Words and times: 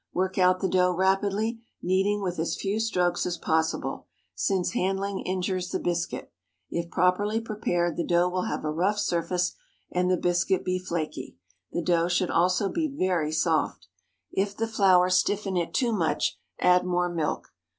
Work 0.15 0.39
out 0.39 0.61
the 0.61 0.67
dough 0.67 0.95
rapidly, 0.95 1.61
kneading 1.83 2.23
with 2.23 2.39
as 2.39 2.55
few 2.55 2.79
strokes 2.79 3.27
as 3.27 3.37
possible, 3.37 4.07
since 4.33 4.71
handling 4.71 5.19
injures 5.19 5.69
the 5.69 5.77
biscuit. 5.77 6.31
If 6.71 6.89
properly 6.89 7.39
prepared 7.39 7.97
the 7.97 8.03
dough 8.03 8.27
will 8.27 8.45
have 8.45 8.65
a 8.65 8.71
rough 8.71 8.97
surface 8.97 9.53
and 9.91 10.09
the 10.09 10.17
biscuit 10.17 10.65
be 10.65 10.79
flaky. 10.79 11.37
The 11.71 11.83
dough 11.83 12.07
should 12.07 12.31
also 12.31 12.67
be 12.67 12.87
very 12.87 13.31
soft. 13.31 13.89
If 14.31 14.57
the 14.57 14.67
flour 14.67 15.11
stiffen 15.11 15.55
it 15.55 15.71
too 15.71 15.93
much, 15.93 16.39
add 16.57 16.83
more 16.83 17.07
milk. 17.07 17.49